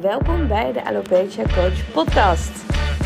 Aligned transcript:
Welkom 0.00 0.48
bij 0.48 0.72
de 0.72 0.84
Alopecia 0.84 1.42
Coach 1.42 1.92
podcast. 1.92 2.50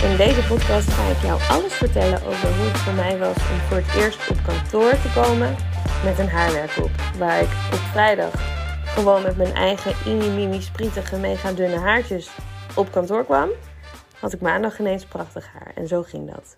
In 0.02 0.16
deze 0.16 0.46
podcast 0.46 0.88
ga 0.88 1.10
ik 1.10 1.22
jou 1.22 1.40
alles 1.50 1.72
vertellen 1.72 2.22
over 2.26 2.56
hoe 2.56 2.66
het 2.66 2.78
voor 2.78 2.92
mij 2.92 3.18
was 3.18 3.36
om 3.36 3.58
voor 3.58 3.76
het 3.76 3.95
eerst 3.95 4.30
op 4.30 4.36
kantoor 4.46 4.90
te 4.90 5.12
komen 5.14 5.56
met 6.04 6.18
een 6.18 6.29
haarwerk 6.29 6.76
op. 6.76 6.90
Waar 7.18 7.40
ik 7.40 7.48
op 7.72 7.79
vrijdag 7.79 8.32
gewoon 8.84 9.22
met 9.22 9.37
mijn 9.37 9.54
eigen 9.54 9.95
mini-mini 10.04 10.61
sprietige 10.61 11.18
mega 11.18 11.53
dunne 11.53 11.79
haartjes 11.79 12.30
op 12.76 12.91
kantoor 12.91 13.25
kwam. 13.25 13.48
Had 14.20 14.32
ik 14.32 14.41
maandag 14.41 14.79
ineens 14.79 15.04
prachtig 15.04 15.52
haar 15.52 15.72
en 15.75 15.86
zo 15.88 16.02
ging 16.02 16.30
dat. 16.30 16.57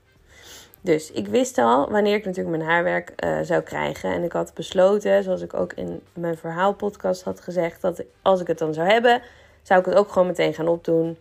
Dus 0.80 1.10
ik 1.10 1.26
wist 1.26 1.58
al 1.58 1.90
wanneer 1.90 2.14
ik 2.14 2.24
natuurlijk 2.24 2.56
mijn 2.56 2.70
haarwerk 2.70 3.12
uh, 3.24 3.38
zou 3.42 3.60
krijgen. 3.62 4.12
En 4.12 4.22
ik 4.22 4.32
had 4.32 4.54
besloten, 4.54 5.22
zoals 5.22 5.40
ik 5.40 5.54
ook 5.54 5.72
in 5.72 6.02
mijn 6.14 6.36
verhaalpodcast 6.36 7.22
had 7.22 7.40
gezegd, 7.40 7.80
dat 7.80 8.02
als 8.22 8.40
ik 8.40 8.46
het 8.46 8.58
dan 8.58 8.74
zou 8.74 8.88
hebben, 8.88 9.22
zou 9.62 9.80
ik 9.80 9.86
het 9.86 9.94
ook 9.94 10.12
gewoon 10.12 10.28
meteen 10.28 10.54
gaan 10.54 10.68
opdoen. 10.68 11.16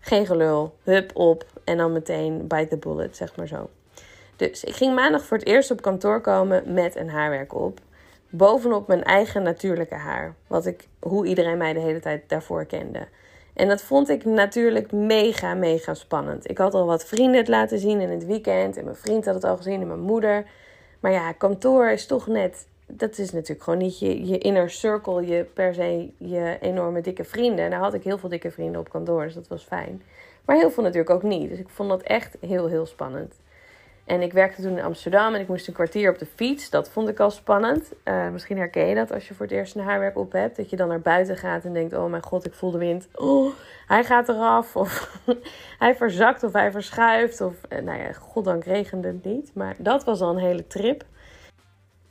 Geen 0.00 0.26
gelul, 0.26 0.74
hup 0.82 1.10
op 1.16 1.44
en 1.64 1.76
dan 1.76 1.92
meteen 1.92 2.46
bite 2.46 2.68
the 2.68 2.76
bullet, 2.76 3.16
zeg 3.16 3.36
maar 3.36 3.46
zo. 3.46 3.68
Dus 4.36 4.64
ik 4.64 4.74
ging 4.74 4.94
maandag 4.94 5.24
voor 5.24 5.36
het 5.36 5.46
eerst 5.46 5.70
op 5.70 5.82
kantoor 5.82 6.20
komen 6.20 6.72
met 6.74 6.96
een 6.96 7.08
haarwerk 7.08 7.54
op. 7.54 7.80
Bovenop 8.30 8.88
mijn 8.88 9.04
eigen 9.04 9.42
natuurlijke 9.42 9.94
haar. 9.94 10.34
Wat 10.46 10.66
ik, 10.66 10.88
hoe 11.00 11.26
iedereen 11.26 11.58
mij 11.58 11.72
de 11.72 11.80
hele 11.80 12.00
tijd 12.00 12.28
daarvoor 12.28 12.64
kende. 12.64 13.06
En 13.54 13.68
dat 13.68 13.82
vond 13.82 14.08
ik 14.08 14.24
natuurlijk 14.24 14.92
mega, 14.92 15.54
mega 15.54 15.94
spannend. 15.94 16.50
Ik 16.50 16.58
had 16.58 16.74
al 16.74 16.86
wat 16.86 17.04
vrienden 17.04 17.36
het 17.36 17.48
laten 17.48 17.78
zien 17.78 18.00
in 18.00 18.10
het 18.10 18.26
weekend. 18.26 18.76
En 18.76 18.84
mijn 18.84 18.96
vriend 18.96 19.24
had 19.24 19.34
het 19.34 19.44
al 19.44 19.56
gezien 19.56 19.80
en 19.80 19.86
mijn 19.86 20.00
moeder. 20.00 20.44
Maar 21.00 21.12
ja, 21.12 21.32
kantoor 21.32 21.90
is 21.90 22.06
toch 22.06 22.26
net. 22.26 22.66
Dat 22.96 23.18
is 23.18 23.32
natuurlijk 23.32 23.62
gewoon 23.62 23.78
niet 23.78 23.98
je, 23.98 24.26
je 24.26 24.38
inner 24.38 24.70
circle, 24.70 25.26
je 25.26 25.44
per 25.44 25.74
se 25.74 26.10
je 26.16 26.58
enorme 26.60 27.00
dikke 27.00 27.24
vrienden. 27.24 27.70
Nou 27.70 27.82
had 27.82 27.94
ik 27.94 28.02
heel 28.02 28.18
veel 28.18 28.28
dikke 28.28 28.50
vrienden 28.50 28.80
op 28.80 28.90
kantoor, 28.90 29.24
dus 29.24 29.34
dat 29.34 29.48
was 29.48 29.64
fijn. 29.64 30.02
Maar 30.44 30.56
heel 30.56 30.70
veel 30.70 30.82
natuurlijk 30.82 31.10
ook 31.10 31.22
niet. 31.22 31.48
Dus 31.48 31.58
ik 31.58 31.68
vond 31.68 31.88
dat 31.88 32.02
echt 32.02 32.36
heel, 32.40 32.66
heel 32.66 32.86
spannend. 32.86 33.34
En 34.04 34.22
ik 34.22 34.32
werkte 34.32 34.62
toen 34.62 34.78
in 34.78 34.84
Amsterdam 34.84 35.34
en 35.34 35.40
ik 35.40 35.48
moest 35.48 35.68
een 35.68 35.74
kwartier 35.74 36.10
op 36.10 36.18
de 36.18 36.26
fiets. 36.34 36.70
Dat 36.70 36.88
vond 36.88 37.08
ik 37.08 37.20
al 37.20 37.30
spannend. 37.30 37.92
Uh, 38.04 38.28
misschien 38.28 38.56
herken 38.56 38.86
je 38.86 38.94
dat 38.94 39.12
als 39.12 39.28
je 39.28 39.34
voor 39.34 39.46
het 39.46 39.54
eerst 39.54 39.74
een 39.74 39.82
haarwerk 39.82 40.16
op 40.16 40.32
hebt. 40.32 40.56
Dat 40.56 40.70
je 40.70 40.76
dan 40.76 40.88
naar 40.88 41.00
buiten 41.00 41.36
gaat 41.36 41.64
en 41.64 41.72
denkt: 41.72 41.94
Oh 41.94 42.10
mijn 42.10 42.22
god, 42.22 42.46
ik 42.46 42.54
voel 42.54 42.70
de 42.70 42.78
wind. 42.78 43.08
Oh, 43.14 43.52
hij 43.86 44.04
gaat 44.04 44.28
eraf. 44.28 44.76
Of 44.76 45.20
hij 45.78 45.96
verzakt 45.96 46.42
of 46.42 46.52
hij 46.52 46.70
verschuift. 46.70 47.40
Of 47.40 47.54
uh, 47.68 47.78
nou 47.78 47.98
ja, 47.98 48.12
goddank 48.12 48.64
regende 48.64 49.08
het 49.08 49.24
niet. 49.24 49.50
Maar 49.54 49.74
dat 49.78 50.04
was 50.04 50.20
al 50.20 50.30
een 50.30 50.44
hele 50.44 50.66
trip. 50.66 51.04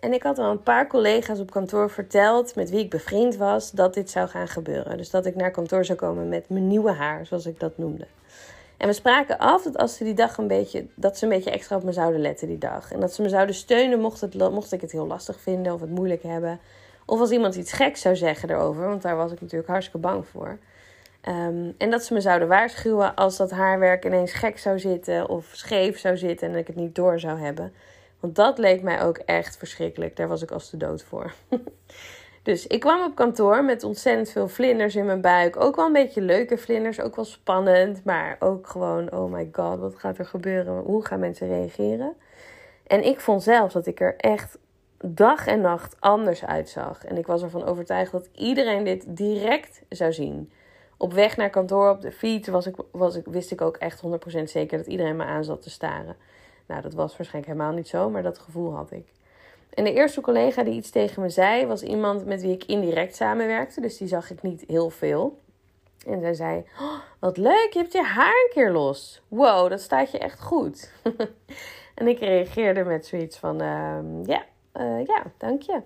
En 0.04 0.14
ik 0.14 0.24
had 0.24 0.38
al 0.38 0.52
een 0.52 0.64
paar 0.64 0.88
collega's 0.88 1.40
op 1.40 1.52
kantoor 1.52 1.90
verteld 1.90 2.56
met 2.56 2.70
wie 2.70 2.80
ik 2.80 2.90
bevriend 2.90 3.36
was 3.36 3.72
dat 3.72 3.94
dit 3.94 4.10
zou 4.10 4.28
gaan 4.28 4.48
gebeuren. 4.48 4.98
Dus 4.98 5.10
dat 5.10 5.26
ik 5.26 5.36
naar 5.36 5.52
kantoor 5.52 5.86
zou 5.86 5.98
komen 5.98 6.30
met 6.30 6.50
mijn 6.50 6.68
nieuwe 6.68 6.92
haar, 6.92 7.26
zoals 7.26 7.46
ik 7.46 7.60
dat 7.60 7.78
noemde. 7.78 8.08
En 8.78 8.88
we 8.88 8.94
spraken 8.94 9.38
af 9.38 9.64
dat 9.64 9.78
als 9.78 9.96
ze 9.96 10.04
die 10.04 10.14
dag 10.14 10.38
een 10.38 10.48
beetje, 10.48 10.86
dat 10.96 11.18
ze 11.18 11.24
een 11.24 11.30
beetje 11.32 11.52
extra 11.52 11.76
op 11.76 11.84
me 11.84 11.92
zouden 11.92 12.22
letten 12.22 12.48
die 12.48 12.58
dag. 12.58 12.92
En 12.92 13.00
dat 13.00 13.14
ze 13.14 13.22
me 13.22 13.30
zouden 13.30 13.56
steunen 13.56 14.00
mocht, 14.00 14.22
het, 14.22 14.34
mocht 14.34 14.72
ik 14.72 14.82
het 14.82 14.92
heel 14.92 15.08
lastig 15.08 15.40
vinden 15.40 15.74
of 15.74 15.82
het 15.82 15.90
moeilijk 15.90 16.24
hebben. 16.24 16.60
Of 17.06 17.20
als 17.20 17.32
iemand 17.32 17.56
iets 17.56 17.72
geks 17.72 18.02
zou 18.02 18.16
zeggen 18.16 18.50
erover, 18.50 18.88
want 18.88 19.02
daar 19.02 19.16
was 19.16 19.32
ik 19.32 19.42
natuurlijk 19.42 19.70
hartstikke 19.70 20.08
bang 20.08 20.28
voor. 20.28 20.58
Ehm, 21.22 21.72
en 21.78 21.90
dat 21.90 22.04
ze 22.04 22.14
me 22.14 22.22
zouden 22.22 22.48
waarschuwen 22.48 23.16
als 23.16 23.38
dat 23.38 23.52
haarwerk 23.52 24.06
ineens 24.06 24.34
gek 24.34 24.60
zou 24.60 24.80
zitten 24.80 25.30
of 25.30 25.50
scheef 25.52 26.00
zou 26.00 26.18
zitten 26.18 26.50
en 26.50 26.58
ik 26.58 26.68
het 26.68 26.76
niet 26.76 26.96
door 26.96 27.20
zou 27.20 27.40
hebben. 27.40 27.74
Want 28.24 28.36
dat 28.36 28.58
leek 28.58 28.82
mij 28.82 29.02
ook 29.02 29.18
echt 29.18 29.58
verschrikkelijk. 29.58 30.16
Daar 30.16 30.28
was 30.28 30.42
ik 30.42 30.52
als 30.52 30.70
de 30.70 30.78
dood 30.78 31.04
voor. 31.04 31.34
Dus 32.44 32.68
ik 32.68 32.80
kwam 32.80 33.04
op 33.04 33.16
kantoor 33.16 33.64
met 33.64 33.84
ontzettend 33.84 34.30
veel 34.30 34.48
vlinders 34.48 34.96
in 34.96 35.06
mijn 35.06 35.22
buik. 35.22 35.62
Ook 35.62 35.76
wel 35.76 35.86
een 35.86 35.94
beetje 35.94 36.22
leuke 36.22 36.58
vlinders, 36.58 37.00
ook 37.00 37.16
wel 37.16 37.26
spannend. 37.26 38.04
Maar 38.04 38.36
ook 38.40 38.68
gewoon, 38.68 39.12
oh 39.12 39.32
my 39.32 39.50
god, 39.52 39.80
wat 39.80 39.96
gaat 39.96 40.18
er 40.18 40.26
gebeuren? 40.26 40.84
Hoe 40.84 41.06
gaan 41.06 41.20
mensen 41.20 41.48
reageren? 41.48 42.14
En 42.88 43.06
ik 43.06 43.20
vond 43.20 43.44
zelf 43.44 43.72
dat 43.72 43.86
ik 43.86 44.00
er 44.00 44.16
echt 44.18 44.58
dag 45.06 45.48
en 45.48 45.62
nacht 45.62 45.96
anders 46.00 46.46
uitzag. 46.46 47.06
En 47.06 47.18
ik 47.18 47.28
was 47.28 47.42
ervan 47.42 47.64
overtuigd 47.64 48.12
dat 48.12 48.30
iedereen 48.36 48.84
dit 48.84 49.06
direct 49.08 49.82
zou 49.90 50.14
zien. 50.14 50.52
Op 50.98 51.14
weg 51.14 51.38
naar 51.38 51.50
kantoor, 51.50 51.90
op 51.90 52.02
de 52.02 52.12
fiets, 52.12 52.48
was 52.48 52.68
ik, 52.68 52.76
was 52.92 53.16
ik, 53.16 53.26
wist 53.26 53.52
ik 53.52 53.62
ook 53.62 53.78
echt 53.78 54.04
100% 54.40 54.44
zeker 54.44 54.78
dat 54.78 54.88
iedereen 54.88 55.16
me 55.16 55.24
aan 55.24 55.44
zat 55.44 55.62
te 55.62 55.70
staren. 55.70 56.16
Nou, 56.66 56.82
dat 56.82 56.94
was 56.94 57.18
waarschijnlijk 57.18 57.54
helemaal 57.54 57.76
niet 57.76 57.88
zo, 57.88 58.10
maar 58.10 58.24
dat 58.24 58.40
gevoel 58.40 58.76
had 58.76 58.92
ik. 58.92 59.08
En 59.74 59.84
de 59.84 59.94
eerste 59.94 60.22
collega 60.22 60.64
die 60.64 60.74
iets 60.74 60.90
tegen 60.90 61.22
me 61.22 61.30
zei, 61.30 61.66
was 61.66 61.84
iemand 61.84 62.26
met 62.26 62.42
wie 62.42 62.52
ik 62.52 62.66
indirect 62.66 63.16
samenwerkte. 63.16 63.82
Dus 63.82 63.98
die 63.98 64.08
zag 64.08 64.32
ik 64.32 64.42
niet 64.42 64.64
heel 64.68 64.90
veel. 64.90 65.42
En 66.06 66.20
zij 66.20 66.34
zei: 66.34 66.66
oh, 66.80 67.00
Wat 67.20 67.38
leuk, 67.38 67.70
je 67.72 67.80
hebt 67.80 67.94
je 67.94 68.04
haar 68.04 68.28
een 68.28 68.52
keer 68.54 68.72
los. 68.72 69.22
Wow, 69.28 69.70
dat 69.70 69.82
staat 69.82 70.12
je 70.12 70.18
echt 70.18 70.42
goed. 70.42 70.92
en 71.96 72.08
ik 72.08 72.20
reageerde 72.20 72.84
met 72.84 73.06
zoiets 73.06 73.38
van: 73.38 73.62
uh, 73.62 73.98
Ja, 74.24 74.46
uh, 74.74 75.10
dank 75.38 75.62
je. 75.62 75.82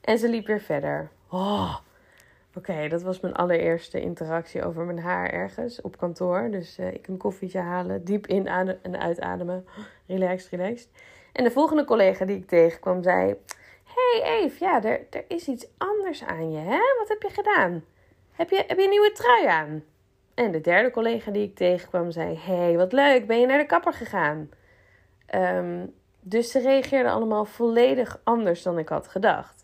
En 0.00 0.18
ze 0.18 0.28
liep 0.28 0.46
weer 0.46 0.60
verder. 0.60 1.10
Oh, 1.30 1.76
Oké, 2.56 2.88
dat 2.88 3.02
was 3.02 3.20
mijn 3.20 3.34
allereerste 3.34 4.00
interactie 4.00 4.64
over 4.64 4.84
mijn 4.84 4.98
haar 4.98 5.30
ergens 5.30 5.80
op 5.80 5.96
kantoor. 5.96 6.50
Dus 6.50 6.78
uh, 6.78 6.92
ik 6.92 7.08
een 7.08 7.16
koffietje 7.16 7.58
halen, 7.58 8.04
diep 8.04 8.26
in 8.26 8.46
en 8.46 8.98
uitademen. 8.98 9.66
Relaxed, 10.06 10.50
relaxed. 10.50 10.88
En 11.32 11.44
de 11.44 11.50
volgende 11.50 11.84
collega 11.84 12.24
die 12.24 12.36
ik 12.36 12.48
tegenkwam 12.48 13.02
zei: 13.02 13.36
hey 13.84 14.22
Eve, 14.22 14.64
ja, 14.64 14.82
er, 14.82 15.06
er 15.10 15.24
is 15.28 15.48
iets 15.48 15.66
anders 15.78 16.24
aan 16.24 16.52
je, 16.52 16.58
hè? 16.58 16.80
Wat 16.98 17.08
heb 17.08 17.22
je 17.22 17.30
gedaan? 17.30 17.84
Heb 18.32 18.50
je, 18.50 18.64
heb 18.66 18.78
je 18.78 18.84
een 18.84 18.90
nieuwe 18.90 19.12
trui 19.12 19.46
aan? 19.46 19.84
En 20.34 20.52
de 20.52 20.60
derde 20.60 20.90
collega 20.90 21.30
die 21.30 21.42
ik 21.42 21.56
tegenkwam 21.56 22.10
zei: 22.10 22.38
hey, 22.38 22.76
wat 22.76 22.92
leuk, 22.92 23.26
ben 23.26 23.40
je 23.40 23.46
naar 23.46 23.58
de 23.58 23.66
kapper 23.66 23.92
gegaan? 23.92 24.50
Um, 25.34 25.94
dus 26.20 26.50
ze 26.50 26.60
reageerden 26.60 27.12
allemaal 27.12 27.44
volledig 27.44 28.20
anders 28.24 28.62
dan 28.62 28.78
ik 28.78 28.88
had 28.88 29.08
gedacht. 29.08 29.61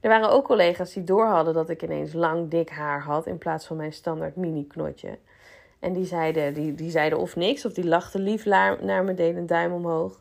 Er 0.00 0.08
waren 0.08 0.30
ook 0.30 0.44
collega's 0.44 0.92
die 0.92 1.04
doorhadden 1.04 1.54
dat 1.54 1.70
ik 1.70 1.82
ineens 1.82 2.12
lang 2.12 2.50
dik 2.50 2.70
haar 2.70 3.02
had 3.02 3.26
in 3.26 3.38
plaats 3.38 3.66
van 3.66 3.76
mijn 3.76 3.92
standaard 3.92 4.36
mini-knotje. 4.36 5.18
En 5.78 5.92
die 5.92 6.04
zeiden, 6.04 6.54
die, 6.54 6.74
die 6.74 6.90
zeiden 6.90 7.18
of 7.18 7.36
niks, 7.36 7.64
of 7.64 7.72
die 7.72 7.86
lachten 7.86 8.20
lief 8.20 8.44
naar 8.44 9.04
me, 9.04 9.14
deden 9.14 9.36
een 9.36 9.46
duim 9.46 9.72
omhoog. 9.72 10.20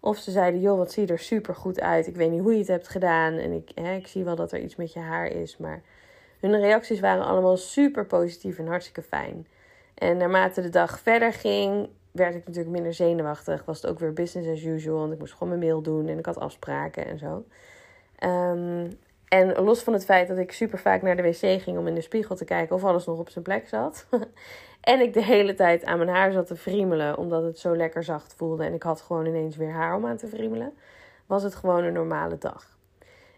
Of 0.00 0.16
ze 0.16 0.30
zeiden, 0.30 0.60
joh, 0.60 0.76
wat 0.76 0.92
zie 0.92 1.06
er 1.06 1.18
super 1.18 1.54
goed 1.54 1.80
uit. 1.80 2.06
Ik 2.06 2.16
weet 2.16 2.30
niet 2.30 2.40
hoe 2.40 2.52
je 2.52 2.58
het 2.58 2.68
hebt 2.68 2.88
gedaan. 2.88 3.32
En 3.32 3.52
ik, 3.52 3.70
hè, 3.74 3.94
ik 3.94 4.06
zie 4.06 4.24
wel 4.24 4.36
dat 4.36 4.52
er 4.52 4.60
iets 4.60 4.76
met 4.76 4.92
je 4.92 5.00
haar 5.00 5.26
is. 5.26 5.56
Maar 5.56 5.82
hun 6.40 6.60
reacties 6.60 7.00
waren 7.00 7.24
allemaal 7.24 7.56
super 7.56 8.06
positief 8.06 8.58
en 8.58 8.66
hartstikke 8.66 9.02
fijn. 9.02 9.46
En 9.94 10.16
naarmate 10.16 10.60
de 10.60 10.68
dag 10.68 10.98
verder 10.98 11.32
ging, 11.32 11.88
werd 12.10 12.34
ik 12.34 12.46
natuurlijk 12.46 12.74
minder 12.74 12.94
zenuwachtig. 12.94 13.64
Was 13.64 13.82
het 13.82 13.90
ook 13.90 13.98
weer 13.98 14.12
business 14.12 14.50
as 14.50 14.62
usual. 14.62 14.98
Want 14.98 15.12
ik 15.12 15.18
moest 15.18 15.32
gewoon 15.32 15.48
mijn 15.48 15.60
mail 15.60 15.82
doen 15.82 16.08
en 16.08 16.18
ik 16.18 16.26
had 16.26 16.38
afspraken 16.38 17.06
en 17.06 17.18
zo. 17.18 17.44
Um, 18.24 18.98
en 19.34 19.64
los 19.64 19.82
van 19.82 19.92
het 19.92 20.04
feit 20.04 20.28
dat 20.28 20.38
ik 20.38 20.52
super 20.52 20.78
vaak 20.78 21.02
naar 21.02 21.16
de 21.16 21.22
wc 21.22 21.62
ging 21.62 21.78
om 21.78 21.86
in 21.86 21.94
de 21.94 22.00
spiegel 22.00 22.36
te 22.36 22.44
kijken 22.44 22.76
of 22.76 22.84
alles 22.84 23.06
nog 23.06 23.18
op 23.18 23.28
zijn 23.28 23.44
plek 23.44 23.68
zat. 23.68 24.06
en 24.80 25.00
ik 25.00 25.12
de 25.12 25.22
hele 25.22 25.54
tijd 25.54 25.84
aan 25.84 25.98
mijn 25.98 26.10
haar 26.10 26.32
zat 26.32 26.46
te 26.46 26.56
friemelen 26.56 27.18
omdat 27.18 27.42
het 27.42 27.58
zo 27.58 27.76
lekker 27.76 28.04
zacht 28.04 28.34
voelde. 28.34 28.64
En 28.64 28.74
ik 28.74 28.82
had 28.82 29.00
gewoon 29.00 29.26
ineens 29.26 29.56
weer 29.56 29.72
haar 29.72 29.96
om 29.96 30.06
aan 30.06 30.16
te 30.16 30.26
friemelen. 30.26 30.72
Was 31.26 31.42
het 31.42 31.54
gewoon 31.54 31.84
een 31.84 31.92
normale 31.92 32.38
dag. 32.38 32.78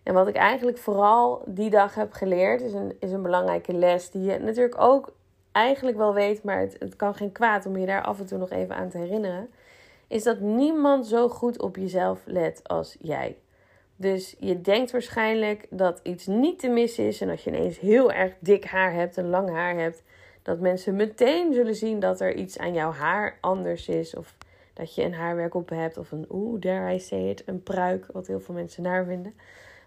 En 0.02 0.14
wat 0.14 0.28
ik 0.28 0.34
eigenlijk 0.34 0.78
vooral 0.78 1.42
die 1.46 1.70
dag 1.70 1.94
heb 1.94 2.12
geleerd, 2.12 2.60
is 2.60 2.72
een, 2.72 2.96
is 3.00 3.12
een 3.12 3.22
belangrijke 3.22 3.72
les. 3.72 4.10
Die 4.10 4.22
je 4.22 4.38
natuurlijk 4.38 4.80
ook 4.80 5.12
eigenlijk 5.52 5.96
wel 5.96 6.14
weet, 6.14 6.42
maar 6.42 6.60
het, 6.60 6.76
het 6.78 6.96
kan 6.96 7.14
geen 7.14 7.32
kwaad 7.32 7.66
om 7.66 7.76
je 7.76 7.86
daar 7.86 8.02
af 8.02 8.18
en 8.18 8.26
toe 8.26 8.38
nog 8.38 8.50
even 8.50 8.76
aan 8.76 8.88
te 8.88 8.98
herinneren. 8.98 9.48
Is 10.08 10.22
dat 10.22 10.40
niemand 10.40 11.06
zo 11.06 11.28
goed 11.28 11.60
op 11.60 11.76
jezelf 11.76 12.20
let 12.24 12.60
als 12.68 12.96
jij. 13.00 13.36
Dus 13.96 14.36
je 14.38 14.60
denkt 14.60 14.90
waarschijnlijk 14.90 15.66
dat 15.70 16.00
iets 16.02 16.26
niet 16.26 16.58
te 16.58 16.68
mis 16.68 16.98
is. 16.98 17.20
En 17.20 17.30
als 17.30 17.44
je 17.44 17.50
ineens 17.50 17.78
heel 17.78 18.12
erg 18.12 18.34
dik 18.38 18.64
haar 18.64 18.92
hebt 18.92 19.16
en 19.16 19.28
lang 19.28 19.50
haar 19.50 19.76
hebt, 19.76 20.02
dat 20.42 20.60
mensen 20.60 20.96
meteen 20.96 21.54
zullen 21.54 21.74
zien 21.74 22.00
dat 22.00 22.20
er 22.20 22.34
iets 22.34 22.58
aan 22.58 22.74
jouw 22.74 22.92
haar 22.92 23.38
anders 23.40 23.88
is. 23.88 24.14
Of 24.16 24.34
dat 24.72 24.94
je 24.94 25.02
een 25.02 25.14
haarwerk 25.14 25.54
op 25.54 25.68
hebt. 25.68 25.96
Of 25.96 26.12
een, 26.12 26.26
oeh, 26.30 26.60
dare 26.60 26.94
I 26.94 26.98
say 26.98 27.28
it, 27.28 27.42
een 27.46 27.62
pruik, 27.62 28.06
wat 28.12 28.26
heel 28.26 28.40
veel 28.40 28.54
mensen 28.54 28.82
naar 28.82 29.04
vinden. 29.04 29.34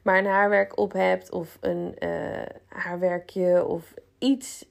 Maar 0.02 0.18
een 0.18 0.26
haarwerk 0.26 0.78
op 0.78 0.94
hebt 0.94 1.32
of 1.32 1.58
een 1.60 1.96
uh, 2.00 2.42
haarwerkje 2.68 3.66
of 3.66 3.94
iets 4.18 4.66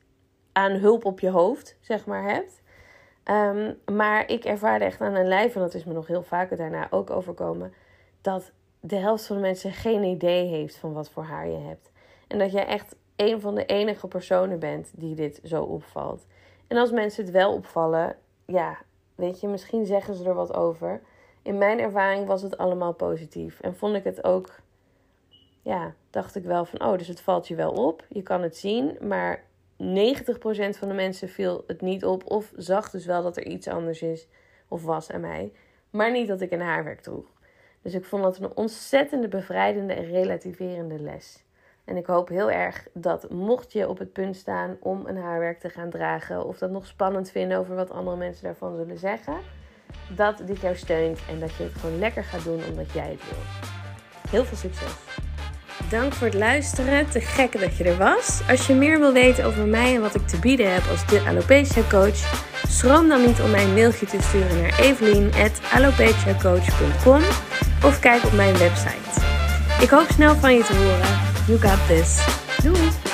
aan 0.53 0.73
hulp 0.73 1.05
op 1.05 1.21
je 1.21 1.31
hoofd, 1.31 1.77
zeg 1.81 2.07
maar, 2.07 2.23
hebt. 2.23 2.63
Um, 3.25 3.79
maar 3.97 4.31
ik 4.31 4.45
ervaarde 4.45 4.85
echt 4.85 5.01
aan 5.01 5.15
een 5.15 5.29
lijf, 5.29 5.55
en 5.55 5.61
dat 5.61 5.75
is 5.75 5.85
me 5.85 5.93
nog 5.93 6.07
heel 6.07 6.23
vaker 6.23 6.57
daarna 6.57 6.87
ook 6.91 7.11
overkomen, 7.11 7.73
dat 8.21 8.53
de 8.81 8.97
helft 8.97 9.27
van 9.27 9.37
de 9.37 9.43
mensen 9.43 9.73
geen 9.73 10.03
idee 10.03 10.47
heeft 10.47 10.77
van 10.77 10.93
wat 10.93 11.11
voor 11.11 11.23
haar 11.23 11.49
je 11.49 11.59
hebt. 11.59 11.91
En 12.27 12.39
dat 12.39 12.53
jij 12.53 12.67
echt 12.67 12.97
een 13.17 13.41
van 13.41 13.55
de 13.55 13.67
enige 13.67 14.09
personen 14.09 14.59
bent 14.59 14.91
die 14.95 15.15
dit 15.15 15.41
zo 15.45 15.63
opvalt. 15.63 16.27
En 16.67 16.77
als 16.77 16.91
mensen 16.91 17.25
het 17.25 17.33
wel 17.33 17.53
opvallen, 17.53 18.17
ja, 18.47 18.79
weet 19.15 19.41
je, 19.41 19.49
misschien 19.49 19.87
zeggen 19.87 20.15
ze 20.15 20.25
er 20.25 20.35
wat 20.35 20.55
over. 20.55 21.01
In 21.43 21.59
mijn 21.59 21.79
ervaring 21.79 22.27
was 22.27 22.43
het 22.43 22.59
allemaal 22.59 22.93
positief. 22.93 23.61
En 23.61 23.77
vond 23.77 23.97
ik 23.97 24.05
het 24.05 24.25
ook, 24.25 24.61
ja, 25.63 25.95
dacht 26.11 26.37
ik 26.37 26.45
wel 26.45 26.65
van, 26.65 26.83
oh, 26.83 26.99
dus 26.99 27.09
het 27.09 27.21
valt 27.21 27.49
je 27.49 27.55
wel 27.55 27.73
op. 27.73 28.05
Je 28.09 28.23
kan 28.23 28.43
het 28.43 28.57
zien, 28.57 28.97
maar 29.01 29.45
van 30.77 30.89
de 30.89 30.95
mensen 30.95 31.29
viel 31.29 31.65
het 31.67 31.81
niet 31.81 32.05
op. 32.05 32.31
Of 32.31 32.53
zag 32.57 32.91
dus 32.91 33.07
wel 33.07 33.23
dat 33.23 33.37
er 33.37 33.47
iets 33.47 33.69
anders 33.69 34.03
is 34.03 34.29
of 34.69 34.85
was 34.85 35.11
aan 35.11 35.21
mij. 35.21 35.53
Maar 35.91 36.11
niet 36.11 36.29
dat 36.29 36.41
ik 36.41 36.51
een 36.51 36.61
haarwerk 36.61 37.01
droeg. 37.01 37.38
Dus 37.89 37.97
ik 37.97 38.05
vond 38.05 38.23
dat 38.23 38.39
een 38.39 38.57
ontzettende 38.57 39.29
bevrijdende 39.29 39.93
en 39.93 40.05
relativerende 40.05 40.99
les. 40.99 41.45
En 41.85 41.97
ik 41.97 42.07
hoop 42.07 42.29
heel 42.29 42.51
erg 42.51 42.87
dat 42.93 43.31
mocht 43.31 43.73
je 43.73 43.89
op 43.89 43.99
het 43.99 44.13
punt 44.13 44.37
staan 44.37 44.77
om 44.81 45.07
een 45.07 45.17
haarwerk 45.17 45.61
te 45.61 45.69
gaan 45.69 45.91
dragen, 45.91 46.47
of 46.47 46.59
dat 46.59 46.71
nog 46.71 46.87
spannend 46.87 47.31
vinden 47.31 47.59
over 47.59 47.75
wat 47.75 47.91
andere 47.91 48.17
mensen 48.17 48.45
daarvan 48.45 48.77
zullen 48.77 48.99
zeggen, 48.99 49.37
dat 50.17 50.43
dit 50.47 50.61
jou 50.61 50.77
steunt 50.77 51.21
en 51.31 51.41
dat 51.41 51.55
je 51.55 51.63
het 51.63 51.73
gewoon 51.73 51.99
lekker 51.99 52.25
gaat 52.25 52.45
doen 52.45 52.61
omdat 52.71 52.93
jij 52.93 53.11
het 53.11 53.29
wil. 53.29 53.39
Heel 54.31 54.45
veel 54.45 54.57
succes! 54.57 54.93
Dank 55.91 56.13
voor 56.13 56.27
het 56.27 56.37
luisteren. 56.37 57.11
Te 57.11 57.21
gek 57.21 57.61
dat 57.61 57.77
je 57.77 57.85
er 57.85 57.97
was. 57.97 58.41
Als 58.49 58.67
je 58.67 58.75
meer 58.75 58.99
wil 58.99 59.13
weten 59.13 59.45
over 59.45 59.67
mij 59.67 59.95
en 59.95 60.01
wat 60.01 60.15
ik 60.15 60.27
te 60.27 60.39
bieden 60.39 60.75
heb 60.75 60.83
als 60.91 61.07
de 61.07 61.23
alopecia 61.27 61.83
coach, 61.91 62.47
schroom 62.69 63.09
dan 63.09 63.27
niet 63.27 63.41
om 63.41 63.51
mij 63.51 63.65
een 63.65 63.75
mailtje 63.75 64.07
te 64.07 64.23
sturen 64.23 64.61
naar 64.61 64.81
evelien@alopeciacoach.com 64.81 67.23
of 67.85 67.99
kijk 67.99 68.25
op 68.25 68.33
mijn 68.33 68.57
website. 68.57 69.21
Ik 69.81 69.89
hoop 69.91 70.07
snel 70.11 70.37
van 70.37 70.55
je 70.55 70.65
te 70.65 70.75
horen. 70.75 71.19
You 71.47 71.59
got 71.61 71.87
this. 71.87 72.19
Doei! 72.63 73.08